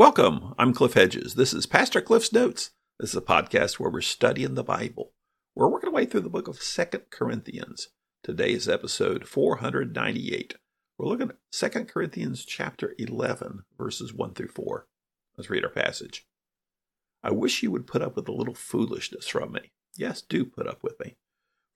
Welcome. 0.00 0.54
I'm 0.58 0.72
Cliff 0.72 0.94
Hedges. 0.94 1.34
This 1.34 1.52
is 1.52 1.66
Pastor 1.66 2.00
Cliff's 2.00 2.32
Notes. 2.32 2.70
This 2.98 3.10
is 3.10 3.16
a 3.16 3.20
podcast 3.20 3.78
where 3.78 3.90
we're 3.90 4.00
studying 4.00 4.54
the 4.54 4.64
Bible. 4.64 5.12
We're 5.54 5.68
working 5.68 5.88
our 5.88 5.94
way 5.94 6.06
through 6.06 6.22
the 6.22 6.30
book 6.30 6.48
of 6.48 6.62
Second 6.62 7.10
Corinthians. 7.10 7.88
Today 8.22 8.52
is 8.52 8.66
episode 8.66 9.28
498. 9.28 10.54
We're 10.96 11.06
looking 11.06 11.28
at 11.28 11.36
Second 11.52 11.88
Corinthians 11.88 12.46
chapter 12.46 12.94
11, 12.98 13.64
verses 13.76 14.14
1 14.14 14.32
through 14.32 14.48
4. 14.48 14.86
Let's 15.36 15.50
read 15.50 15.64
our 15.66 15.70
passage. 15.70 16.26
I 17.22 17.30
wish 17.32 17.62
you 17.62 17.70
would 17.70 17.86
put 17.86 18.00
up 18.00 18.16
with 18.16 18.26
a 18.26 18.32
little 18.32 18.54
foolishness 18.54 19.28
from 19.28 19.52
me. 19.52 19.70
Yes, 19.98 20.22
do 20.22 20.46
put 20.46 20.66
up 20.66 20.82
with 20.82 20.98
me. 20.98 21.18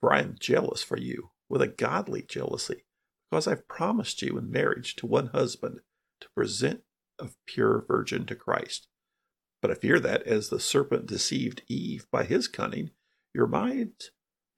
For 0.01 0.15
I 0.15 0.21
am 0.21 0.37
jealous 0.41 0.83
for 0.83 0.97
you 0.97 1.33
with 1.51 1.61
a 1.61 1.69
godly 1.69 2.23
jealousy, 2.23 2.87
because 3.31 3.47
I've 3.47 3.69
promised 3.69 4.23
you 4.23 4.39
in 4.39 4.51
marriage 4.51 4.97
to 4.97 5.07
one 5.07 5.27
husband 5.27 5.81
to 6.23 6.29
present 6.35 6.85
of 7.19 7.37
pure 7.47 7.85
virgin 7.87 8.27
to 8.27 8.35
Christ. 8.35 8.89
But 9.63 9.71
I 9.71 9.75
fear 9.75 9.99
that 10.01 10.23
as 10.25 10.49
the 10.49 10.61
serpent 10.61 11.07
deceived 11.07 11.63
Eve 11.69 12.07
by 12.11 12.25
his 12.25 12.49
cunning, 12.49 12.91
your 13.35 13.47
mind 13.47 13.93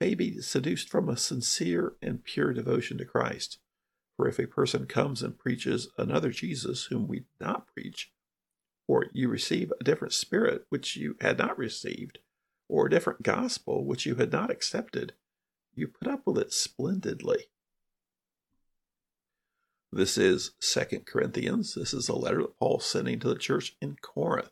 may 0.00 0.14
be 0.14 0.40
seduced 0.40 0.88
from 0.88 1.08
a 1.08 1.16
sincere 1.16 1.94
and 2.02 2.24
pure 2.24 2.52
devotion 2.52 2.98
to 2.98 3.04
Christ. 3.04 3.58
For 4.16 4.28
if 4.28 4.38
a 4.38 4.46
person 4.46 4.86
comes 4.86 5.22
and 5.22 5.38
preaches 5.38 5.88
another 5.98 6.30
Jesus 6.30 6.86
whom 6.86 7.06
we 7.06 7.18
did 7.20 7.26
not 7.40 7.66
preach, 7.66 8.12
or 8.88 9.06
you 9.12 9.28
receive 9.28 9.72
a 9.78 9.84
different 9.84 10.14
spirit 10.14 10.64
which 10.70 10.96
you 10.96 11.16
had 11.20 11.38
not 11.38 11.58
received, 11.58 12.18
or 12.68 12.86
a 12.86 12.90
different 12.90 13.22
gospel 13.22 13.84
which 13.84 14.06
you 14.06 14.16
had 14.16 14.32
not 14.32 14.50
accepted, 14.50 15.12
you 15.74 15.86
put 15.86 16.08
up 16.08 16.22
with 16.26 16.38
it 16.38 16.52
splendidly. 16.52 17.46
This 19.92 20.18
is 20.18 20.52
Second 20.60 21.06
Corinthians. 21.06 21.74
This 21.74 21.94
is 21.94 22.08
a 22.08 22.16
letter 22.16 22.42
that 22.42 22.58
Paul's 22.58 22.84
sending 22.84 23.18
to 23.20 23.28
the 23.28 23.38
church 23.38 23.76
in 23.80 23.96
Corinth. 24.02 24.50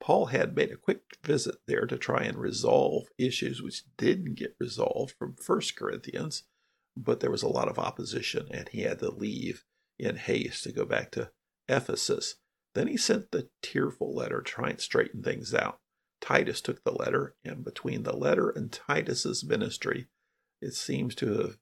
Paul 0.00 0.26
had 0.26 0.54
made 0.54 0.70
a 0.70 0.76
quick 0.76 1.02
visit 1.24 1.56
there 1.66 1.86
to 1.86 1.96
try 1.96 2.24
and 2.24 2.36
resolve 2.36 3.06
issues 3.16 3.62
which 3.62 3.84
didn't 3.96 4.34
get 4.34 4.56
resolved 4.60 5.14
from 5.18 5.36
First 5.36 5.76
Corinthians, 5.76 6.44
but 6.96 7.20
there 7.20 7.30
was 7.30 7.42
a 7.42 7.48
lot 7.48 7.68
of 7.68 7.78
opposition 7.78 8.46
and 8.50 8.68
he 8.68 8.82
had 8.82 8.98
to 8.98 9.10
leave 9.10 9.64
in 9.98 10.16
haste 10.16 10.64
to 10.64 10.72
go 10.72 10.84
back 10.84 11.10
to 11.12 11.30
Ephesus. 11.68 12.36
Then 12.74 12.88
he 12.88 12.96
sent 12.96 13.30
the 13.30 13.48
tearful 13.62 14.14
letter 14.14 14.42
to 14.42 14.50
try 14.50 14.70
and 14.70 14.80
straighten 14.80 15.22
things 15.22 15.54
out. 15.54 15.80
Titus 16.20 16.60
took 16.60 16.82
the 16.84 16.92
letter, 16.92 17.36
and 17.44 17.64
between 17.64 18.02
the 18.02 18.16
letter 18.16 18.48
and 18.50 18.72
Titus's 18.72 19.44
ministry, 19.44 20.08
it 20.60 20.74
seems 20.74 21.14
to 21.16 21.38
have 21.38 21.58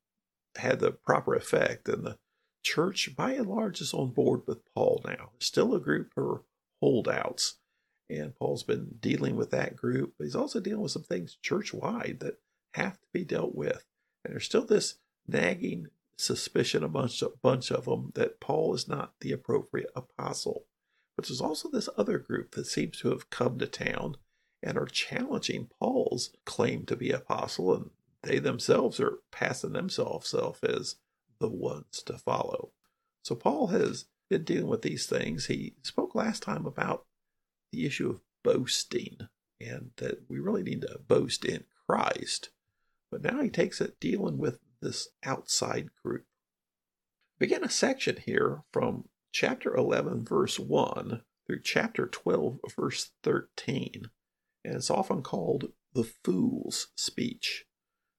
had 0.57 0.81
the 0.81 0.93
proper 0.93 1.35
effect, 1.35 1.89
and 1.89 2.05
the 2.05 2.19
church, 2.63 3.15
by 3.17 3.33
and 3.33 3.47
large, 3.47 3.81
is 3.81 3.95
on 3.95 4.11
board 4.11 4.43
with 4.47 4.65
Paul 4.75 5.03
now. 5.05 5.31
still 5.39 5.75
a 5.75 5.81
group 5.81 6.13
of 6.17 6.43
holdouts, 6.81 7.59
and 8.09 8.35
Paul's 8.35 8.63
been 8.63 8.97
dealing 9.01 9.37
with 9.37 9.51
that 9.51 9.77
group. 9.77 10.15
But 10.19 10.25
he's 10.25 10.37
also 10.37 10.61
dealing 10.61 10.83
with 10.83 10.93
some 10.93 11.03
things 11.03 11.37
church 11.43 11.73
wide 11.73 12.19
that 12.21 12.39
have 12.75 12.95
to 13.01 13.07
be 13.13 13.25
dealt 13.25 13.55
with. 13.55 13.85
And 14.25 14.33
there's 14.33 14.45
still 14.45 14.65
this 14.65 14.97
nagging 15.27 15.89
suspicion 16.17 16.83
amongst 16.83 17.23
a 17.23 17.33
bunch 17.43 17.71
of 17.71 17.85
them 17.87 18.13
that 18.15 18.41
Paul 18.41 18.75
is 18.75 18.89
not 18.89 19.15
the 19.21 19.33
appropriate 19.33 19.91
apostle. 19.95 20.67
But 21.17 21.27
there's 21.27 21.41
also 21.41 21.69
this 21.69 21.89
other 21.97 22.19
group 22.19 22.53
that 22.53 22.67
seems 22.67 22.99
to 23.01 23.11
have 23.11 23.31
come 23.31 23.59
to 23.59 23.67
town 23.67 24.17
and 24.63 24.79
are 24.79 24.87
challenging 24.87 25.69
Paul's 25.79 26.31
claim 26.45 26.87
to 26.87 26.97
be 26.97 27.11
apostle, 27.11 27.75
and 27.75 27.91
they 28.23 28.39
themselves 28.39 29.01
are 29.01 29.19
passing 29.31 29.73
themselves 29.73 30.33
off 30.33 30.63
as 30.63 30.97
the 31.43 31.49
ones 31.49 32.03
to 32.07 32.17
follow. 32.17 32.71
So 33.23 33.35
Paul 33.35 33.67
has 33.69 34.07
been 34.31 34.45
dealing 34.45 34.69
with 34.69 34.83
these 34.83 35.07
things. 35.07 35.47
He 35.47 35.75
spoke 35.83 36.15
last 36.15 36.43
time 36.43 36.65
about 36.65 37.05
the 37.71 37.85
issue 37.85 38.09
of 38.09 38.21
boasting 38.43 39.19
and 39.61 39.91
that 39.97 40.23
we 40.29 40.39
really 40.39 40.63
need 40.63 40.83
to 40.83 41.01
boast 41.07 41.45
in 41.45 41.65
Christ. 41.87 42.51
But 43.11 43.23
now 43.23 43.43
he 43.43 43.51
takes 43.51 43.81
it 43.81 44.01
dealing 44.01 44.39
with 44.39 44.59
this 44.81 45.09
outside 45.25 45.91
group. 46.03 46.25
Begin 47.39 47.65
a 47.65 47.71
section 47.71 48.17
here 48.17 48.63
from 48.73 49.09
chapter 49.33 49.75
11, 49.75 50.25
verse 50.25 50.59
1 50.59 51.23
through 51.47 51.61
chapter 51.63 52.07
12, 52.07 52.61
verse 52.77 53.11
13. 53.23 54.05
And 54.65 54.77
it's 54.77 54.91
often 54.91 55.23
called 55.23 55.73
the 55.93 56.05
fool's 56.05 56.89
speech 56.97 57.67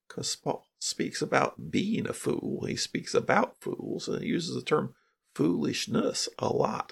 because 0.07 0.35
speaks 0.83 1.21
about 1.21 1.71
being 1.71 2.05
a 2.09 2.13
fool. 2.13 2.65
He 2.67 2.75
speaks 2.75 3.13
about 3.13 3.55
fools 3.61 4.09
and 4.09 4.21
he 4.21 4.27
uses 4.27 4.53
the 4.53 4.61
term 4.61 4.93
foolishness 5.33 6.27
a 6.37 6.49
lot. 6.49 6.91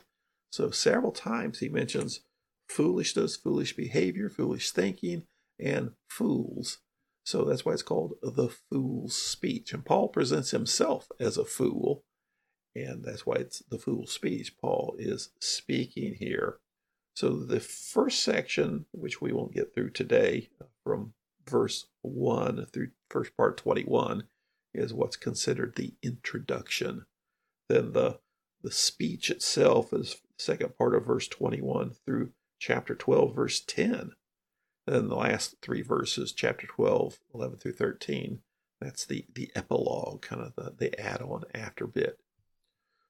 So 0.50 0.72
several 0.72 1.12
times 1.12 1.60
he 1.60 1.68
mentions 1.68 2.22
foolishness, 2.70 3.36
foolish 3.36 3.76
behavior, 3.76 4.30
foolish 4.30 4.72
thinking, 4.72 5.24
and 5.60 5.92
fools. 6.10 6.80
So 7.26 7.44
that's 7.44 7.66
why 7.66 7.74
it's 7.74 7.84
called 7.84 8.14
the 8.24 8.48
fool's 8.70 9.16
speech. 9.16 9.74
And 9.74 9.84
Paul 9.86 10.08
presents 10.08 10.52
himself 10.52 11.10
as 11.20 11.38
a 11.38 11.44
fool, 11.44 12.06
and 12.74 13.04
that's 13.04 13.26
why 13.26 13.36
it's 13.36 13.62
the 13.70 13.78
fool's 13.78 14.14
speech. 14.14 14.56
Paul 14.58 14.96
is 14.98 15.32
speaking 15.42 16.16
here. 16.18 16.60
So 17.14 17.32
the 17.44 17.60
first 17.60 18.24
section, 18.24 18.86
which 18.92 19.22
we 19.22 19.34
won't 19.34 19.54
get 19.54 19.76
through 19.76 19.92
today, 19.92 20.50
from 20.86 21.14
verse 21.46 21.88
1 22.04 22.68
through 22.72 22.92
first 23.12 23.36
part 23.36 23.58
21 23.58 24.24
is 24.74 24.94
what's 24.94 25.18
considered 25.18 25.76
the 25.76 25.94
introduction. 26.02 27.06
Then 27.70 27.94
the 27.94 28.20
the 28.64 28.72
speech 28.72 29.32
itself 29.32 29.92
is 29.92 30.18
second 30.38 30.78
part 30.78 30.94
of 30.94 31.06
verse 31.06 31.28
21 31.28 31.94
through 32.06 32.32
chapter 32.60 32.94
12 32.94 33.36
verse 33.36 33.60
10. 33.60 34.12
Then 34.86 35.08
the 35.10 35.16
last 35.16 35.56
three 35.62 35.82
verses 35.82 36.32
chapter 36.32 36.68
12 36.68 37.20
11 37.34 37.58
through 37.58 37.74
13 37.74 38.40
that's 38.82 39.06
the 39.06 39.26
the 39.34 39.52
epilogue 39.56 40.22
kind 40.22 40.42
of 40.42 40.56
the, 40.56 40.74
the 40.78 41.00
add-on 41.00 41.44
after 41.54 41.86
bit. 41.86 42.20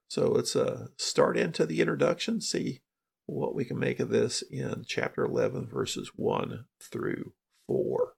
So 0.10 0.30
let's 0.30 0.56
uh, 0.56 0.88
start 0.98 1.38
into 1.38 1.66
the 1.66 1.80
introduction, 1.80 2.42
see 2.42 2.82
what 3.26 3.56
we 3.56 3.64
can 3.64 3.80
make 3.80 4.02
of 4.02 4.10
this 4.10 4.42
in 4.42 4.84
chapter 4.86 5.24
11 5.24 5.68
verses 5.68 6.12
1 6.16 6.66
through 6.82 7.32
4. 7.68 8.14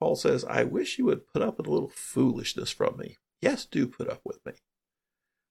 Paul 0.00 0.16
says, 0.16 0.44
I 0.46 0.64
wish 0.64 0.98
you 0.98 1.04
would 1.04 1.26
put 1.26 1.42
up 1.42 1.58
with 1.58 1.66
a 1.66 1.70
little 1.70 1.92
foolishness 1.94 2.70
from 2.70 2.96
me. 2.96 3.18
Yes, 3.42 3.66
do 3.66 3.86
put 3.86 4.08
up 4.08 4.22
with 4.24 4.44
me. 4.46 4.54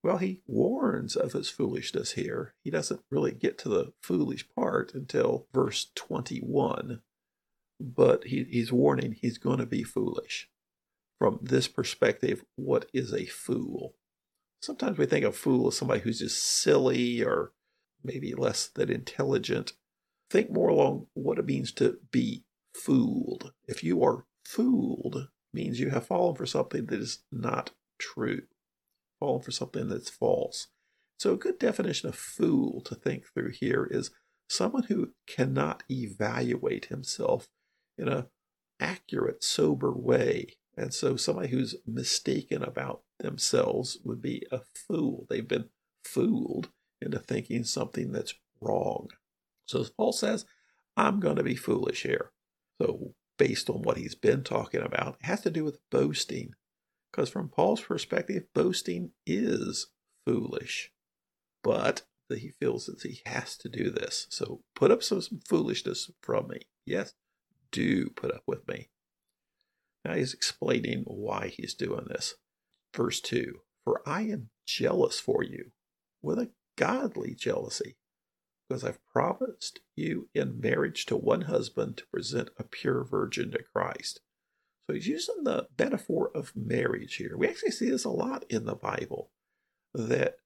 Well, 0.02 0.18
he 0.18 0.42
warns 0.48 1.16
of 1.16 1.34
his 1.34 1.50
foolishness 1.50 2.14
here. 2.14 2.56
He 2.64 2.72
doesn't 2.72 3.02
really 3.12 3.32
get 3.32 3.58
to 3.60 3.70
the 3.70 3.94
foolish 4.02 4.48
part 4.56 4.94
until 4.94 5.48
verse 5.54 5.92
21, 5.96 7.02
but 7.80 8.24
he, 8.26 8.46
he's 8.50 8.72
warning 8.72 9.14
he's 9.14 9.38
going 9.38 9.60
to 9.60 9.66
be 9.66 9.84
foolish. 9.84 10.50
From 11.20 11.40
this 11.42 11.68
perspective, 11.68 12.44
what 12.56 12.86
is 12.94 13.14
a 13.14 13.26
fool? 13.26 13.96
Sometimes 14.62 14.98
we 14.98 15.06
think 15.06 15.26
a 15.26 15.32
fool 15.32 15.68
as 15.68 15.78
somebody 15.78 16.00
who's 16.00 16.20
just 16.20 16.42
silly 16.42 17.22
or 17.22 17.52
maybe 18.04 18.34
less 18.34 18.68
than 18.68 18.90
intelligent. 18.90 19.74
Think 20.30 20.50
more 20.50 20.70
along 20.70 21.08
what 21.14 21.40
it 21.40 21.46
means 21.46 21.72
to 21.74 22.00
be 22.12 22.46
fooled. 22.74 23.52
If 23.68 23.84
you 23.84 24.02
are 24.04 24.26
fooled 24.50 25.30
means 25.54 25.80
you 25.80 25.90
have 25.90 26.08
fallen 26.08 26.36
for 26.36 26.46
something 26.46 26.88
that 26.88 27.00
is 27.00 27.20
not 27.32 27.72
true, 28.00 28.42
fallen 29.20 29.42
for 29.42 29.52
something 29.52 29.88
that's 29.88 30.10
false. 30.10 30.68
So, 31.20 31.34
a 31.34 31.38
good 31.38 31.60
definition 31.60 32.10
of 32.10 32.16
fool 32.16 32.82
to 32.82 32.96
think 32.96 33.26
through 33.28 33.52
here 33.52 33.88
is 33.90 34.12
someone 34.48 34.84
who 34.84 35.12
cannot 35.28 35.84
evaluate 35.90 36.86
himself 36.86 37.48
in 37.98 38.08
a 38.08 38.28
accurate, 38.80 39.44
sober 39.44 39.92
way. 39.92 40.56
And 40.78 40.94
so, 40.94 41.16
somebody 41.16 41.50
who's 41.50 41.76
mistaken 41.86 42.64
about 42.64 43.02
themselves 43.20 44.00
would 44.04 44.22
be 44.22 44.46
a 44.52 44.62
fool. 44.74 45.28
They've 45.30 45.48
been 45.48 45.70
fooled 46.04 46.70
into 47.02 47.20
thinking 47.20 47.66
something 47.66 48.12
that's 48.12 48.34
wrong. 48.62 49.10
So, 49.66 49.86
Paul 49.96 50.14
says, 50.14 50.46
I'm 50.98 51.20
going 51.20 51.36
to 51.36 51.44
be 51.44 51.56
foolish 51.56 52.04
here. 52.04 52.32
So, 52.82 53.14
based 53.40 53.70
on 53.70 53.82
what 53.82 53.98
he's 53.98 54.14
been 54.14 54.44
talking 54.44 54.82
about 54.82 55.16
it 55.20 55.26
has 55.26 55.42
to 55.42 55.50
do 55.50 55.64
with 55.64 55.80
boasting. 55.90 56.52
Because 57.12 57.30
from 57.30 57.50
Paul's 57.50 57.82
perspective, 57.82 58.44
boasting 58.54 59.14
is 59.26 59.88
foolish. 60.28 60.92
But 61.64 62.04
he 62.30 62.52
feels 62.60 62.86
that 62.86 63.02
he 63.02 63.22
has 63.26 63.58
to 63.58 63.70
do 63.70 63.90
this. 63.90 64.28
So 64.30 64.62
put 64.76 64.92
up 64.92 65.02
some 65.02 65.22
foolishness 65.48 66.12
from 66.22 66.50
me. 66.50 66.60
Yes, 66.86 67.14
do 67.72 68.12
put 68.12 68.32
up 68.32 68.44
with 68.46 68.68
me. 68.68 68.90
Now 70.06 70.14
he's 70.14 70.34
explaining 70.34 71.04
why 71.08 71.48
he's 71.48 71.74
doing 71.74 72.06
this. 72.08 72.36
Verse 72.96 73.20
2 73.22 73.62
For 73.84 74.02
I 74.06 74.24
am 74.24 74.50
jealous 74.68 75.20
for 75.20 75.44
you 75.44 75.72
with 76.22 76.38
a 76.38 76.52
godly 76.78 77.34
jealousy 77.34 77.96
because 78.70 78.84
I've 78.84 79.04
promised 79.12 79.80
you 79.96 80.30
in 80.36 80.62
marriage 80.62 81.08
to 81.08 81.18
one 81.18 81.42
husband 81.42 81.98
to 81.98 82.06
present 82.14 82.52
a 82.58 82.64
pure 82.64 83.04
virgin 83.04 83.52
to 83.52 83.64
Christ. 83.64 84.22
So 84.86 84.94
he's 84.94 85.08
using 85.08 85.44
the 85.44 85.68
metaphor 85.78 86.32
of 86.36 86.56
marriage 86.56 87.16
here. 87.16 87.36
We 87.36 87.48
actually 87.48 87.72
see 87.72 87.90
this 87.90 88.06
a 88.06 88.10
lot 88.10 88.46
in 88.50 88.66
the 88.66 88.76
Bible, 88.76 89.32
that 89.94 90.38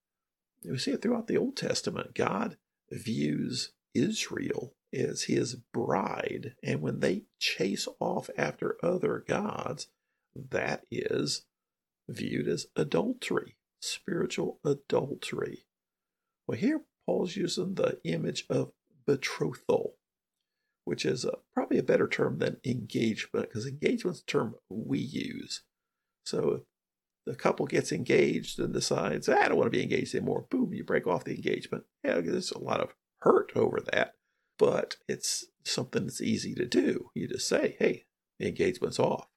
we 0.64 0.78
see 0.78 0.92
it 0.92 1.02
throughout 1.02 1.28
the 1.28 1.38
Old 1.38 1.58
Testament. 1.58 2.16
God 2.16 2.58
views 2.90 3.74
Israel 3.94 4.74
as 4.94 5.24
his 5.24 5.56
bride, 5.74 6.56
and 6.64 6.82
when 6.82 7.00
they 7.00 7.24
chase 7.40 7.88
off 8.00 8.30
after 8.38 8.78
other 8.84 9.24
gods, 9.28 9.88
that 10.34 10.86
is 10.90 11.46
viewed 12.08 12.48
as 12.48 12.68
adultery, 12.76 13.58
spiritual 13.82 14.60
adultery. 14.64 15.66
Well, 16.48 16.58
here 16.58 16.82
Paul's 17.06 17.36
using 17.36 17.76
the 17.76 18.00
image 18.04 18.46
of 18.50 18.72
betrothal, 19.06 19.96
which 20.86 21.06
is 21.06 21.26
a, 21.26 21.34
probably 21.54 21.78
a 21.78 21.84
better 21.84 22.08
term 22.08 22.40
than 22.40 22.58
engagement, 22.66 23.50
because 23.50 23.66
engagement's 23.66 24.22
a 24.22 24.26
term 24.26 24.56
we 24.70 25.00
use. 25.00 25.64
So 26.26 26.66
the 27.26 27.36
couple 27.36 27.66
gets 27.66 27.92
engaged 27.92 28.60
and 28.60 28.74
decides, 28.74 29.30
I 29.30 29.48
don't 29.48 29.58
want 29.58 29.68
to 29.68 29.78
be 29.78 29.84
engaged 29.84 30.16
anymore, 30.16 30.46
boom, 30.50 30.74
you 30.74 30.84
break 30.84 31.08
off 31.08 31.24
the 31.24 31.36
engagement. 31.36 31.86
Yeah, 32.04 32.20
there's 32.22 32.52
a 32.52 32.60
lot 32.60 32.82
of 32.82 32.96
hurt 33.20 33.54
over 33.56 33.80
that, 33.92 34.14
but 34.58 34.98
it's 35.08 35.46
something 35.64 36.04
that's 36.04 36.22
easy 36.22 36.54
to 36.56 36.66
do. 36.66 37.10
You 37.16 37.28
just 37.28 37.48
say, 37.48 37.76
hey, 37.80 38.06
the 38.40 38.48
engagement's 38.48 39.00
off. 39.00 39.28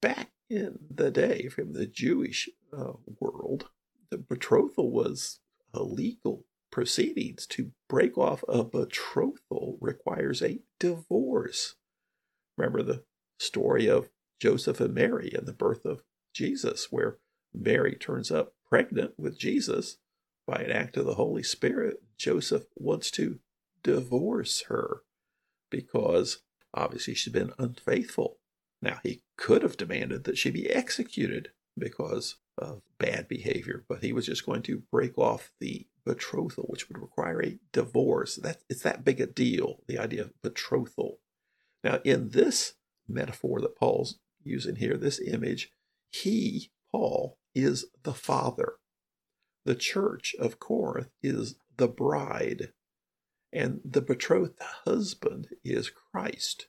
Back 0.00 0.30
in 0.50 0.78
the 0.90 1.10
day, 1.10 1.48
from 1.48 1.72
the 1.72 1.86
Jewish 1.86 2.48
uh, 2.76 2.92
world, 3.20 3.68
the 4.10 4.18
betrothal 4.18 4.90
was 4.90 5.40
a 5.72 5.82
legal 5.82 6.44
proceedings. 6.76 7.46
To 7.46 7.70
break 7.88 8.18
off 8.18 8.44
a 8.46 8.62
betrothal 8.62 9.78
requires 9.80 10.42
a 10.42 10.58
divorce. 10.78 11.74
Remember 12.58 12.82
the 12.82 13.02
story 13.38 13.88
of 13.88 14.10
Joseph 14.42 14.78
and 14.82 14.92
Mary 14.92 15.32
and 15.34 15.46
the 15.46 15.54
birth 15.54 15.86
of 15.86 16.02
Jesus, 16.34 16.88
where 16.90 17.16
Mary 17.54 17.94
turns 17.94 18.30
up 18.30 18.52
pregnant 18.68 19.12
with 19.16 19.38
Jesus 19.38 19.96
by 20.46 20.56
an 20.56 20.70
act 20.70 20.98
of 20.98 21.06
the 21.06 21.14
Holy 21.14 21.42
Spirit. 21.42 22.02
Joseph 22.18 22.64
wants 22.74 23.10
to 23.12 23.38
divorce 23.82 24.64
her 24.68 25.00
because 25.70 26.42
obviously 26.74 27.14
she's 27.14 27.32
been 27.32 27.54
unfaithful. 27.58 28.36
Now, 28.82 28.98
he 29.02 29.22
could 29.38 29.62
have 29.62 29.78
demanded 29.78 30.24
that 30.24 30.36
she 30.36 30.50
be 30.50 30.68
executed 30.68 31.52
because 31.78 32.36
of 32.58 32.82
bad 32.98 33.28
behavior, 33.28 33.84
but 33.88 34.02
he 34.02 34.12
was 34.12 34.26
just 34.26 34.46
going 34.46 34.62
to 34.62 34.82
break 34.90 35.18
off 35.18 35.52
the 35.60 35.86
betrothal, 36.04 36.64
which 36.68 36.88
would 36.88 36.98
require 36.98 37.42
a 37.42 37.58
divorce. 37.72 38.36
That 38.36 38.62
it's 38.68 38.82
that 38.82 39.04
big 39.04 39.20
a 39.20 39.26
deal, 39.26 39.82
the 39.86 39.98
idea 39.98 40.22
of 40.22 40.42
betrothal. 40.42 41.18
Now, 41.84 42.00
in 42.04 42.30
this 42.30 42.74
metaphor 43.08 43.60
that 43.60 43.76
Paul's 43.76 44.18
using 44.42 44.76
here, 44.76 44.96
this 44.96 45.20
image, 45.20 45.70
he, 46.10 46.70
Paul, 46.90 47.38
is 47.54 47.86
the 48.02 48.14
father. 48.14 48.74
The 49.64 49.74
church 49.74 50.34
of 50.38 50.60
Corinth 50.60 51.10
is 51.22 51.56
the 51.76 51.88
bride, 51.88 52.72
and 53.52 53.80
the 53.84 54.00
betrothed 54.00 54.60
husband 54.84 55.48
is 55.64 55.90
Christ. 55.90 56.68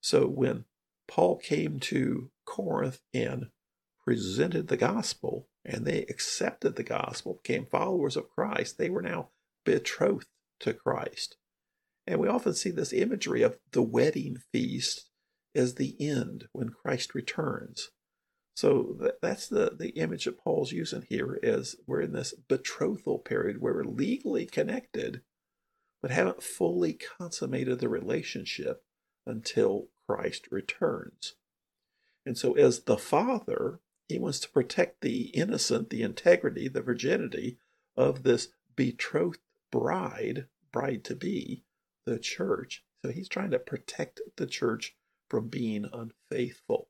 So 0.00 0.26
when 0.26 0.64
Paul 1.08 1.36
came 1.36 1.80
to 1.80 2.30
Corinth 2.44 3.00
and 3.14 3.46
presented 4.06 4.68
the 4.68 4.76
gospel, 4.76 5.48
and 5.64 5.84
they 5.84 6.02
accepted 6.02 6.76
the 6.76 6.84
gospel, 6.84 7.40
became 7.42 7.66
followers 7.66 8.16
of 8.16 8.30
Christ, 8.30 8.78
they 8.78 8.88
were 8.88 9.02
now 9.02 9.30
betrothed 9.64 10.28
to 10.60 10.72
Christ. 10.72 11.36
And 12.06 12.20
we 12.20 12.28
often 12.28 12.54
see 12.54 12.70
this 12.70 12.92
imagery 12.92 13.42
of 13.42 13.58
the 13.72 13.82
wedding 13.82 14.36
feast 14.52 15.10
as 15.56 15.74
the 15.74 15.96
end 15.98 16.46
when 16.52 16.68
Christ 16.68 17.14
returns. 17.14 17.90
So 18.54 18.96
that's 19.20 19.48
the, 19.48 19.72
the 19.76 19.90
image 19.90 20.24
that 20.24 20.38
Paul's 20.38 20.72
using 20.72 21.02
here 21.08 21.38
is 21.42 21.76
we're 21.86 22.00
in 22.00 22.12
this 22.12 22.32
betrothal 22.32 23.18
period 23.18 23.60
where 23.60 23.74
we're 23.74 23.84
legally 23.84 24.46
connected, 24.46 25.22
but 26.00 26.12
haven't 26.12 26.44
fully 26.44 26.94
consummated 26.94 27.80
the 27.80 27.88
relationship 27.88 28.84
until 29.26 29.88
Christ 30.06 30.46
returns. 30.50 31.34
And 32.24 32.38
so 32.38 32.54
as 32.54 32.84
the 32.84 32.96
father, 32.96 33.80
he 34.08 34.18
wants 34.18 34.38
to 34.40 34.50
protect 34.50 35.00
the 35.00 35.26
innocent, 35.34 35.90
the 35.90 36.02
integrity, 36.02 36.68
the 36.68 36.82
virginity 36.82 37.58
of 37.96 38.22
this 38.22 38.48
betrothed 38.76 39.40
bride, 39.72 40.46
bride 40.72 41.04
to 41.04 41.16
be, 41.16 41.64
the 42.04 42.18
church. 42.18 42.84
So 43.04 43.10
he's 43.10 43.28
trying 43.28 43.50
to 43.50 43.58
protect 43.58 44.20
the 44.36 44.46
church 44.46 44.94
from 45.28 45.48
being 45.48 45.86
unfaithful. 45.92 46.88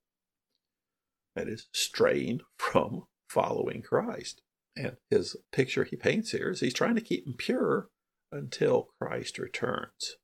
That 1.35 1.49
is, 1.49 1.69
straying 1.73 2.41
from 2.59 3.05
following 3.29 3.83
Christ. 3.83 4.43
And 4.77 4.97
his 5.11 5.37
picture 5.53 5.85
he 5.85 5.97
paints 5.97 6.33
here 6.33 6.51
is 6.51 6.61
he's 6.61 6.75
trying 6.75 6.97
to 6.97 7.01
keep 7.01 7.25
them 7.25 7.35
pure 7.39 7.89
until 8.31 8.91
Christ 9.01 9.39
returns. 9.39 10.17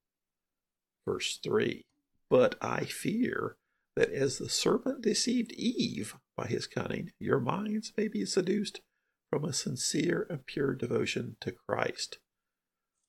Verse 1.07 1.39
3 1.43 1.87
But 2.29 2.57
I 2.61 2.85
fear 2.85 3.57
that 3.97 4.11
as 4.11 4.39
the 4.39 4.49
serpent 4.49 5.03
deceived 5.03 5.53
Eve 5.53 6.17
by 6.37 6.47
his 6.47 6.67
cunning, 6.67 7.13
your 7.19 7.41
minds 7.41 7.93
may 7.97 8.09
be 8.09 8.25
seduced 8.25 8.81
from 9.31 9.45
a 9.45 9.53
sincere 9.53 10.27
and 10.29 10.47
pure 10.47 10.75
devotion 10.75 11.37
to 11.41 11.53
Christ. 11.53 12.19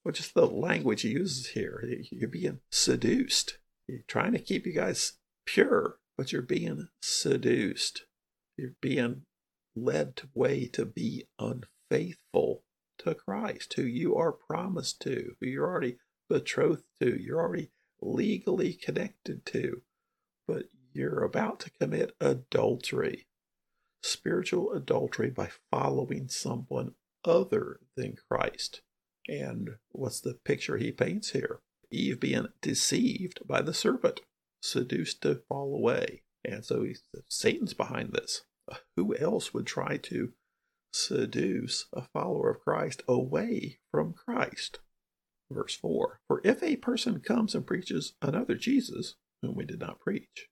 Well, 0.04 0.14
just 0.14 0.34
the 0.34 0.48
language 0.48 1.02
he 1.02 1.10
uses 1.10 1.48
here, 1.48 1.84
you're 2.12 2.30
being 2.30 2.60
seduced. 2.72 3.58
You're 3.88 4.00
trying 4.08 4.34
to 4.34 4.40
keep 4.40 4.66
you 4.66 4.74
guys 4.74 5.14
pure, 5.46 5.98
but 6.18 6.32
you're 6.32 6.42
being 6.42 6.88
seduced. 7.02 8.04
You're 8.58 8.76
being 8.82 9.24
led 9.76 10.22
away 10.36 10.68
to 10.74 10.86
be 10.86 11.28
unfaithful 11.40 12.64
to 13.00 13.16
Christ, 13.16 13.74
who 13.74 13.84
you 13.84 14.16
are 14.16 14.32
promised 14.32 15.02
to, 15.02 15.36
who 15.40 15.48
you're 15.48 15.68
already 15.68 15.98
betrothed 16.30 16.84
to, 17.02 17.22
you're 17.22 17.40
already 17.40 17.72
legally 18.02 18.74
connected 18.74 19.46
to 19.48 19.82
but 20.48 20.66
you're 20.94 21.24
about 21.24 21.60
to 21.62 21.72
commit 21.72 22.16
adultery, 22.20 23.28
spiritual 24.02 24.72
adultery 24.74 25.30
by 25.30 25.50
following 25.72 26.28
someone 26.28 26.96
other 27.26 27.80
than 27.96 28.18
Christ. 28.30 28.82
And 29.28 29.78
what's 29.92 30.20
the 30.20 30.34
picture 30.34 30.78
he 30.78 30.92
paints 30.92 31.32
here? 31.32 31.60
Eve 31.92 32.20
being 32.20 32.48
deceived 32.62 33.40
by 33.48 33.62
the 33.62 33.74
serpent, 33.74 34.22
seduced 34.62 35.22
to 35.22 35.42
fall 35.48 35.76
away. 35.76 36.24
And 36.44 36.66
so 36.66 36.86
Satan's 37.30 37.74
behind 37.74 38.14
this. 38.14 38.44
Who 38.96 39.16
else 39.16 39.54
would 39.54 39.68
try 39.68 39.98
to 39.98 40.34
seduce 40.92 41.88
a 41.94 42.04
follower 42.14 42.50
of 42.50 42.62
Christ 42.62 43.04
away 43.08 43.80
from 43.92 44.14
Christ? 44.14 44.80
Verse 45.52 45.76
4 45.76 46.20
For 46.28 46.42
if 46.44 46.64
a 46.64 46.78
person 46.78 47.20
comes 47.20 47.54
and 47.54 47.68
preaches 47.68 48.14
another 48.22 48.56
Jesus, 48.56 49.16
whom 49.42 49.56
we 49.56 49.66
did 49.66 49.80
not 49.80 50.00
preach. 50.00 50.48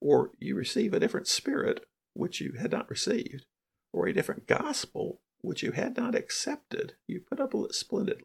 Or 0.00 0.30
you 0.38 0.54
receive 0.54 0.92
a 0.92 1.00
different 1.00 1.26
spirit 1.26 1.84
which 2.14 2.40
you 2.40 2.54
had 2.58 2.72
not 2.72 2.90
received, 2.90 3.46
or 3.92 4.06
a 4.06 4.12
different 4.12 4.46
gospel 4.46 5.20
which 5.40 5.62
you 5.62 5.72
had 5.72 5.96
not 5.96 6.14
accepted. 6.14 6.94
You 7.06 7.20
put 7.20 7.40
up 7.40 7.54
it 7.54 7.74
splendidly. 7.74 8.24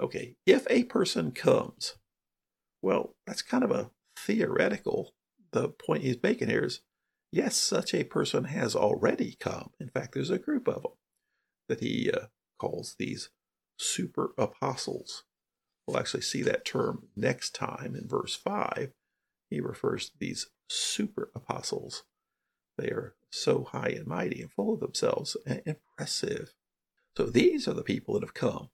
Okay, 0.00 0.36
if 0.46 0.66
a 0.68 0.84
person 0.84 1.32
comes, 1.32 1.96
well, 2.82 3.14
that's 3.26 3.42
kind 3.42 3.64
of 3.64 3.70
a 3.70 3.90
theoretical. 4.18 5.14
The 5.52 5.68
point 5.68 6.02
he's 6.02 6.22
making 6.22 6.48
here 6.48 6.64
is 6.64 6.80
yes, 7.32 7.56
such 7.56 7.94
a 7.94 8.04
person 8.04 8.44
has 8.44 8.76
already 8.76 9.36
come. 9.38 9.70
In 9.80 9.88
fact, 9.88 10.14
there's 10.14 10.30
a 10.30 10.38
group 10.38 10.68
of 10.68 10.82
them 10.82 10.92
that 11.68 11.80
he 11.80 12.10
uh, 12.10 12.26
calls 12.58 12.94
these 12.98 13.30
super 13.78 14.32
apostles. 14.38 15.24
We'll 15.86 15.98
actually 15.98 16.22
see 16.22 16.42
that 16.42 16.64
term 16.64 17.08
next 17.16 17.54
time 17.54 17.94
in 17.94 18.08
verse 18.08 18.34
5. 18.34 18.92
He 19.50 19.60
refers 19.60 20.08
to 20.08 20.18
these 20.18 20.48
super 20.68 21.30
apostles. 21.34 22.04
They 22.76 22.88
are 22.88 23.14
so 23.30 23.64
high 23.64 23.94
and 23.96 24.06
mighty 24.06 24.42
and 24.42 24.50
full 24.50 24.74
of 24.74 24.80
themselves 24.80 25.36
and 25.46 25.62
impressive. 25.64 26.54
So 27.16 27.26
these 27.26 27.66
are 27.66 27.74
the 27.74 27.82
people 27.82 28.14
that 28.14 28.22
have 28.22 28.34
come. 28.34 28.70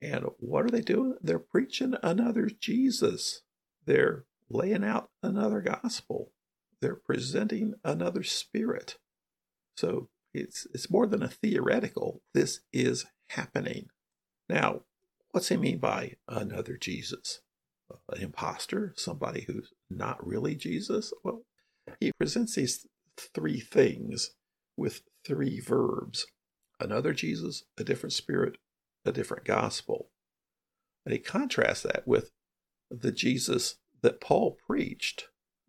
And 0.00 0.26
what 0.38 0.64
are 0.64 0.70
they 0.70 0.80
doing? 0.80 1.14
They're 1.22 1.38
preaching 1.38 1.94
another 2.02 2.46
Jesus. 2.48 3.42
They're 3.84 4.24
laying 4.50 4.84
out 4.84 5.10
another 5.22 5.60
gospel. 5.60 6.32
They're 6.80 6.96
presenting 6.96 7.74
another 7.84 8.24
spirit. 8.24 8.98
So 9.76 10.08
it's 10.34 10.66
it's 10.74 10.90
more 10.90 11.06
than 11.06 11.22
a 11.22 11.28
theoretical. 11.28 12.22
This 12.34 12.60
is 12.72 13.06
happening. 13.28 13.90
Now, 14.48 14.82
What's 15.32 15.48
he 15.48 15.56
mean 15.56 15.78
by 15.78 16.16
another 16.28 16.76
Jesus? 16.76 17.40
An 18.10 18.20
impostor? 18.20 18.92
Somebody 18.96 19.44
who's 19.46 19.72
not 19.96 20.24
really 20.26 20.54
Jesus? 20.54 21.12
Well, 21.24 21.42
he 22.00 22.12
presents 22.18 22.54
these 22.54 22.86
three 23.34 23.60
things 23.60 24.30
with 24.76 25.02
three 25.24 25.60
verbs 25.60 26.26
another 26.80 27.12
Jesus, 27.12 27.62
a 27.78 27.84
different 27.84 28.12
spirit, 28.12 28.56
a 29.04 29.12
different 29.12 29.44
gospel. 29.44 30.08
And 31.06 31.12
he 31.12 31.18
contrasts 31.18 31.82
that 31.82 32.02
with 32.06 32.30
the 32.90 33.12
Jesus 33.12 33.76
that 34.02 34.20
Paul 34.20 34.56
preached, 34.66 35.28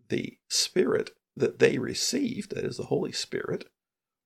the 0.09 0.37
spirit 0.49 1.11
that 1.35 1.59
they 1.59 1.77
received, 1.77 2.55
that 2.55 2.65
is 2.65 2.77
the 2.77 2.85
Holy 2.85 3.11
Spirit, 3.11 3.65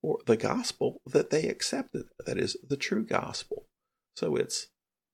or 0.02 0.20
the 0.26 0.38
gospel 0.38 1.02
that 1.06 1.30
they 1.30 1.48
accepted, 1.48 2.06
that 2.26 2.38
is 2.38 2.58
the 2.68 2.78
true 2.78 3.06
gospel. 3.06 3.66
So 4.16 4.36
it's 4.36 4.68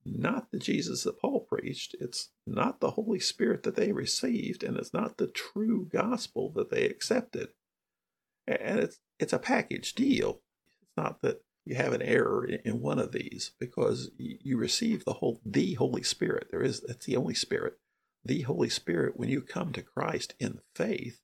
not 0.05 0.51
the 0.51 0.60
Jesus 0.60 1.03
that 1.03 1.19
Paul 1.19 1.41
preached. 1.41 1.95
It's 2.00 2.29
not 2.45 2.79
the 2.79 2.91
Holy 2.91 3.19
Spirit 3.19 3.63
that 3.63 3.75
they 3.75 3.91
received, 3.91 4.63
and 4.63 4.77
it's 4.77 4.93
not 4.93 5.17
the 5.17 5.27
true 5.27 5.88
gospel 5.91 6.51
that 6.55 6.69
they 6.69 6.86
accepted. 6.86 7.50
And 8.48 8.79
it's 8.79 9.00
it's 9.19 9.33
a 9.33 9.39
package 9.39 9.93
deal. 9.93 10.41
It's 10.81 10.98
not 10.98 11.22
that 11.22 11.41
you 11.65 11.75
have 11.75 11.93
an 11.93 12.01
error 12.01 12.45
in 12.45 12.81
one 12.81 13.00
of 13.00 13.13
these 13.13 13.53
because 13.60 14.12
you 14.17 14.57
receive 14.57 15.05
the 15.05 15.13
whole 15.13 15.39
the 15.45 15.75
Holy 15.75 16.03
Spirit. 16.03 16.48
There 16.51 16.63
is 16.63 16.81
that's 16.81 17.05
the 17.05 17.15
only 17.15 17.36
Spirit. 17.36 17.77
The 18.25 18.41
Holy 18.41 18.69
Spirit 18.69 19.17
when 19.17 19.29
you 19.29 19.41
come 19.41 19.72
to 19.74 19.81
Christ 19.81 20.33
in 20.39 20.60
faith 20.75 21.22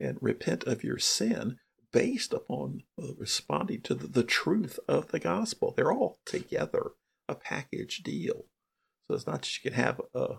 and 0.00 0.18
repent 0.20 0.64
of 0.64 0.84
your 0.84 0.98
sin 0.98 1.58
based 1.92 2.32
upon 2.32 2.82
uh, 3.00 3.14
responding 3.16 3.82
to 3.82 3.94
the, 3.94 4.06
the 4.06 4.24
truth 4.24 4.78
of 4.88 5.08
the 5.08 5.20
gospel. 5.20 5.72
They're 5.76 5.92
all 5.92 6.18
together 6.24 6.92
a 7.28 7.34
package 7.34 7.98
deal. 7.98 8.46
So 9.06 9.14
it's 9.14 9.26
not 9.26 9.42
that 9.42 9.64
you 9.64 9.70
can 9.70 9.80
have 9.80 10.00
a, 10.14 10.36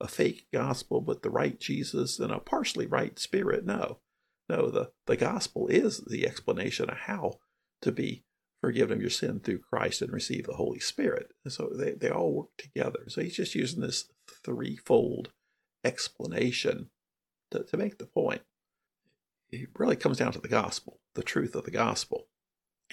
a 0.00 0.08
fake 0.08 0.46
gospel, 0.52 1.00
but 1.00 1.22
the 1.22 1.30
right 1.30 1.58
Jesus 1.58 2.18
and 2.18 2.32
a 2.32 2.38
partially 2.38 2.86
right 2.86 3.18
spirit. 3.18 3.64
No, 3.64 4.00
no, 4.48 4.70
the, 4.70 4.90
the 5.06 5.16
gospel 5.16 5.68
is 5.68 5.98
the 6.08 6.26
explanation 6.26 6.88
of 6.88 6.98
how 6.98 7.34
to 7.82 7.92
be 7.92 8.24
forgiven 8.60 8.96
of 8.96 9.00
your 9.00 9.10
sin 9.10 9.40
through 9.40 9.60
Christ 9.60 10.02
and 10.02 10.12
receive 10.12 10.46
the 10.46 10.54
Holy 10.54 10.80
Spirit. 10.80 11.32
And 11.44 11.52
so 11.52 11.70
they, 11.74 11.92
they 11.92 12.10
all 12.10 12.32
work 12.32 12.48
together. 12.56 13.04
So 13.08 13.20
he's 13.20 13.36
just 13.36 13.54
using 13.54 13.80
this 13.80 14.10
threefold 14.44 15.30
explanation 15.84 16.90
to, 17.50 17.62
to 17.64 17.76
make 17.76 17.98
the 17.98 18.06
point. 18.06 18.42
It 19.50 19.68
really 19.78 19.96
comes 19.96 20.18
down 20.18 20.32
to 20.32 20.40
the 20.40 20.48
gospel, 20.48 21.00
the 21.14 21.22
truth 21.22 21.54
of 21.54 21.64
the 21.64 21.70
gospel. 21.70 22.28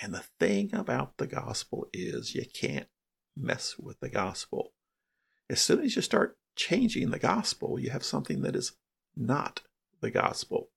And 0.01 0.13
the 0.13 0.23
thing 0.39 0.73
about 0.73 1.17
the 1.17 1.27
gospel 1.27 1.87
is 1.93 2.35
you 2.35 2.45
can't 2.53 2.87
mess 3.35 3.77
with 3.77 3.99
the 3.99 4.09
gospel. 4.09 4.73
As 5.49 5.61
soon 5.61 5.81
as 5.81 5.95
you 5.95 6.01
start 6.01 6.37
changing 6.55 7.09
the 7.09 7.19
gospel, 7.19 7.79
you 7.79 7.89
have 7.91 8.03
something 8.03 8.41
that 8.41 8.55
is 8.55 8.73
not 9.15 9.61
the 10.01 10.11
gospel. 10.11 10.69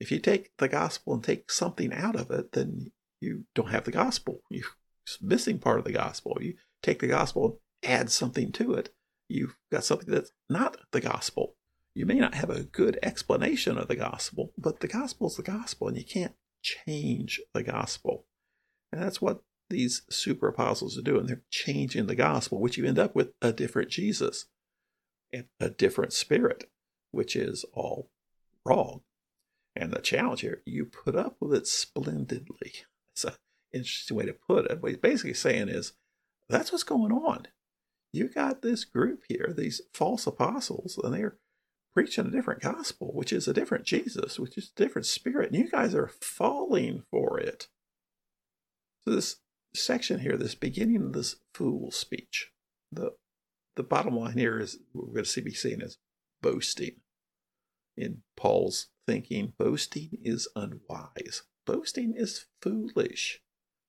If 0.00 0.10
you 0.12 0.18
take 0.18 0.56
the 0.58 0.68
gospel 0.68 1.14
and 1.14 1.24
take 1.24 1.50
something 1.50 1.92
out 1.92 2.16
of 2.16 2.30
it, 2.30 2.52
then 2.52 2.92
you 3.20 3.44
don't 3.54 3.70
have 3.70 3.84
the 3.84 3.90
gospel. 3.90 4.42
You're 4.50 4.64
missing 5.20 5.58
part 5.58 5.78
of 5.78 5.84
the 5.84 5.92
gospel. 5.92 6.38
You 6.40 6.54
take 6.82 7.00
the 7.00 7.06
gospel 7.08 7.60
and 7.82 7.92
add 7.92 8.10
something 8.10 8.52
to 8.52 8.74
it. 8.74 8.94
You've 9.28 9.56
got 9.70 9.84
something 9.84 10.12
that's 10.12 10.32
not 10.48 10.78
the 10.92 11.00
gospel. 11.00 11.56
You 11.94 12.06
may 12.06 12.14
not 12.14 12.34
have 12.34 12.50
a 12.50 12.62
good 12.62 12.98
explanation 13.02 13.76
of 13.76 13.88
the 13.88 13.96
gospel, 13.96 14.52
but 14.56 14.80
the 14.80 14.88
gospel 14.88 15.26
is 15.26 15.36
the 15.36 15.42
gospel, 15.42 15.88
and 15.88 15.96
you 15.96 16.04
can't 16.04 16.34
change 16.62 17.40
the 17.52 17.62
gospel. 17.62 18.26
And 18.92 19.02
that's 19.02 19.20
what 19.20 19.42
these 19.70 20.02
super 20.08 20.48
apostles 20.48 20.96
are 20.98 21.02
doing. 21.02 21.26
They're 21.26 21.42
changing 21.50 22.06
the 22.06 22.14
gospel, 22.14 22.60
which 22.60 22.76
you 22.76 22.86
end 22.86 22.98
up 22.98 23.14
with 23.14 23.32
a 23.42 23.52
different 23.52 23.90
Jesus 23.90 24.46
and 25.32 25.46
a 25.60 25.68
different 25.68 26.12
spirit, 26.12 26.70
which 27.10 27.36
is 27.36 27.64
all 27.72 28.10
wrong. 28.64 29.02
And 29.76 29.92
the 29.92 30.00
challenge 30.00 30.40
here, 30.40 30.62
you 30.64 30.84
put 30.86 31.14
up 31.14 31.36
with 31.40 31.54
it 31.54 31.66
splendidly. 31.66 32.72
It's 33.12 33.24
an 33.24 33.34
interesting 33.72 34.16
way 34.16 34.26
to 34.26 34.32
put 34.32 34.70
it. 34.70 34.82
What 34.82 34.92
he's 34.92 34.98
basically 34.98 35.34
saying 35.34 35.68
is 35.68 35.92
that's 36.48 36.72
what's 36.72 36.84
going 36.84 37.12
on. 37.12 37.46
You 38.12 38.28
got 38.28 38.62
this 38.62 38.84
group 38.84 39.22
here, 39.28 39.52
these 39.56 39.82
false 39.92 40.26
apostles, 40.26 40.98
and 41.02 41.14
they're 41.14 41.36
preaching 41.94 42.26
a 42.26 42.30
different 42.30 42.62
gospel, 42.62 43.12
which 43.12 43.32
is 43.32 43.46
a 43.46 43.52
different 43.52 43.84
Jesus, 43.84 44.38
which 44.38 44.56
is 44.56 44.70
a 44.74 44.80
different 44.80 45.06
spirit, 45.06 45.50
and 45.50 45.58
you 45.58 45.70
guys 45.70 45.94
are 45.94 46.10
falling 46.20 47.02
for 47.10 47.38
it. 47.38 47.68
So 49.04 49.10
this 49.14 49.36
section 49.74 50.20
here, 50.20 50.36
this 50.36 50.54
beginning 50.54 51.02
of 51.02 51.12
this 51.12 51.36
fool 51.54 51.90
speech, 51.90 52.50
the 52.90 53.12
the 53.76 53.84
bottom 53.84 54.16
line 54.16 54.36
here 54.36 54.58
is 54.58 54.78
we're 54.92 55.04
going 55.04 55.22
to 55.22 55.24
see 55.24 55.40
be 55.40 55.54
seen 55.54 55.80
as 55.82 55.98
boasting. 56.42 56.96
In 57.96 58.22
Paul's 58.36 58.88
thinking, 59.06 59.52
boasting 59.56 60.18
is 60.20 60.48
unwise. 60.56 61.42
Boasting 61.64 62.12
is 62.16 62.46
foolish. 62.60 63.40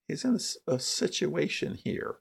He's 0.07 0.23
in 0.23 0.37
a, 0.67 0.73
a 0.73 0.79
situation 0.79 1.79
here. 1.83 2.17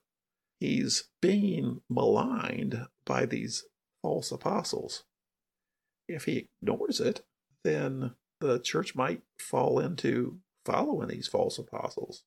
He's 0.59 1.05
being 1.21 1.81
maligned 1.89 2.87
by 3.05 3.25
these 3.25 3.65
false 4.01 4.31
apostles. 4.31 5.03
If 6.07 6.25
he 6.25 6.49
ignores 6.61 6.99
it, 6.99 7.21
then 7.63 8.15
the 8.39 8.59
church 8.59 8.95
might 8.95 9.21
fall 9.39 9.79
into 9.79 10.39
following 10.65 11.07
these 11.07 11.27
false 11.27 11.59
apostles. 11.59 12.23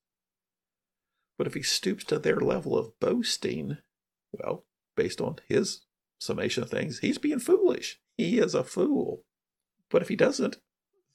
But 1.39 1.47
if 1.47 1.55
he 1.55 1.63
stoops 1.63 2.05
to 2.05 2.19
their 2.19 2.41
level 2.41 2.77
of 2.77 2.99
boasting, 3.01 3.79
well, 4.33 4.65
based 4.97 5.21
on 5.21 5.37
his 5.49 5.83
summation 6.21 6.63
of 6.63 6.71
things, 6.71 6.99
he's 6.99 7.19
being 7.19 7.41
foolish. 7.41 8.01
He 8.17 8.39
is 8.39 8.55
a 8.55 8.65
fool. 8.65 9.25
But 9.91 10.03
if 10.03 10.09
he 10.09 10.17
doesn't, 10.17 10.59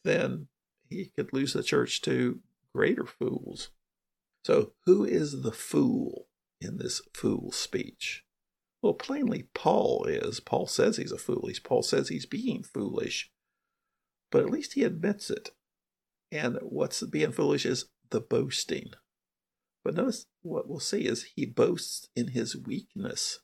then 0.03 0.47
he 0.89 1.11
could 1.15 1.33
lose 1.33 1.53
the 1.53 1.63
church 1.63 2.01
to 2.03 2.39
greater 2.73 3.05
fools. 3.05 3.69
So, 4.45 4.73
who 4.85 5.03
is 5.03 5.41
the 5.41 5.51
fool 5.51 6.27
in 6.61 6.77
this 6.77 7.01
fool 7.13 7.51
speech? 7.51 8.23
Well, 8.81 8.93
plainly, 8.93 9.49
Paul 9.53 10.05
is. 10.05 10.39
Paul 10.39 10.67
says 10.67 10.97
he's 10.97 11.11
a 11.11 11.17
fool. 11.17 11.49
Paul 11.63 11.83
says 11.83 12.09
he's 12.09 12.25
being 12.25 12.63
foolish. 12.63 13.31
But 14.31 14.43
at 14.43 14.49
least 14.49 14.73
he 14.73 14.83
admits 14.83 15.29
it. 15.29 15.51
And 16.31 16.57
what's 16.61 17.01
being 17.03 17.31
foolish 17.31 17.65
is 17.65 17.85
the 18.09 18.21
boasting. 18.21 18.91
But 19.87 19.95
notice 19.95 20.25
what 20.41 20.67
we'll 20.67 20.81
see 20.81 21.05
is 21.05 21.31
he 21.37 21.45
boasts 21.45 22.09
in 22.13 22.27
his 22.27 22.57
weakness, 22.57 23.39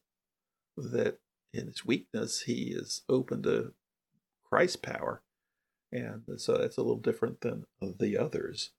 that 0.76 1.20
in 1.54 1.68
his 1.68 1.86
weakness 1.86 2.42
he 2.42 2.74
is 2.76 3.04
open 3.08 3.44
to 3.44 3.72
Christ's 4.44 4.76
power. 4.76 5.22
And 5.90 6.24
so 6.36 6.58
that's 6.58 6.76
a 6.76 6.82
little 6.82 7.00
different 7.00 7.40
than 7.40 7.64
the 7.80 8.18
others. 8.18 8.72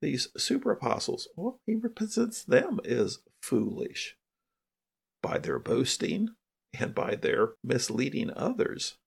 These 0.00 0.28
super 0.36 0.70
apostles, 0.70 1.26
well, 1.34 1.58
he 1.66 1.74
represents 1.74 2.44
them 2.44 2.78
as 2.84 3.18
foolish 3.42 4.16
by 5.20 5.38
their 5.38 5.58
boasting 5.58 6.28
and 6.78 6.94
by 6.94 7.16
their 7.16 7.54
misleading 7.64 8.30
others. 8.36 8.98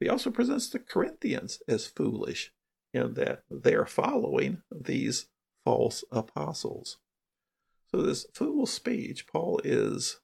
He 0.00 0.08
also 0.08 0.30
presents 0.30 0.70
the 0.70 0.78
Corinthians 0.78 1.60
as 1.68 1.86
foolish 1.86 2.50
in 2.94 3.12
that 3.12 3.42
they 3.50 3.74
are 3.74 3.84
following 3.84 4.62
these 4.74 5.26
false 5.68 6.02
apostles. 6.10 6.96
So, 7.90 8.00
this 8.00 8.24
fool 8.32 8.64
speech, 8.64 9.26
Paul 9.26 9.60
is 9.62 10.18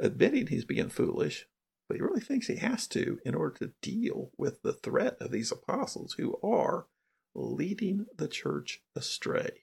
admitting 0.00 0.48
he's 0.48 0.64
being 0.64 0.88
foolish, 0.88 1.46
but 1.86 1.96
he 1.96 2.02
really 2.02 2.20
thinks 2.20 2.48
he 2.48 2.56
has 2.56 2.88
to 2.88 3.20
in 3.24 3.36
order 3.36 3.54
to 3.58 3.72
deal 3.80 4.32
with 4.36 4.62
the 4.62 4.72
threat 4.72 5.18
of 5.20 5.30
these 5.30 5.52
apostles 5.52 6.14
who 6.14 6.36
are 6.42 6.86
leading 7.32 8.06
the 8.16 8.26
church 8.26 8.82
astray. 8.96 9.62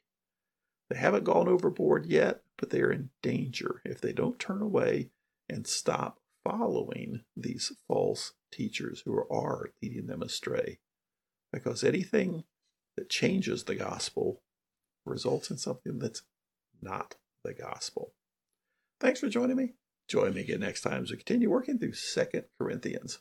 They 0.90 1.00
haven't 1.00 1.26
gone 1.26 1.50
overboard 1.50 2.06
yet, 2.06 2.44
but 2.58 2.70
they're 2.70 2.92
in 2.92 3.10
danger 3.22 3.82
if 3.84 4.00
they 4.00 4.14
don't 4.14 4.40
turn 4.40 4.62
away 4.62 5.10
and 5.50 5.68
stop 5.68 6.22
following 6.46 7.26
these 7.36 7.74
false 7.90 8.32
teachers 8.54 9.02
who 9.04 9.22
are 9.30 9.72
leading 9.84 10.08
them 10.08 10.22
astray. 10.22 10.80
Because 11.52 11.84
anything 11.84 12.46
that 12.96 13.10
changes 13.10 13.66
the 13.66 13.76
gospel 13.76 14.42
results 15.06 15.52
in 15.52 15.58
something 15.58 16.00
that's 16.00 16.24
not 16.82 17.16
the 17.44 17.54
gospel. 17.54 18.14
Thanks 19.00 19.20
for 19.20 19.30
joining 19.30 19.58
me. 19.58 19.74
Join 20.08 20.34
me 20.34 20.42
again 20.42 20.60
next 20.60 20.82
time 20.82 21.04
as 21.04 21.12
we 21.12 21.18
continue 21.18 21.50
working 21.50 21.80
through 21.80 21.94
Second 21.94 22.46
Corinthians. 22.60 23.20